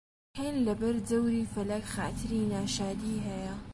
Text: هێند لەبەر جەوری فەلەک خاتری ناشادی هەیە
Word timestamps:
هێند 0.39 0.59
لەبەر 0.67 0.95
جەوری 1.09 1.49
فەلەک 1.53 1.83
خاتری 1.93 2.49
ناشادی 2.53 3.17
هەیە 3.27 3.53